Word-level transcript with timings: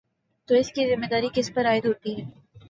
تو 0.49 0.55
اس 0.55 0.71
کی 0.71 0.87
ذمہ 0.87 1.05
داری 1.11 1.27
کس 1.33 1.51
پر 1.53 1.65
عائد 1.65 1.85
ہوتی 1.85 2.15
ہے؟ 2.17 2.25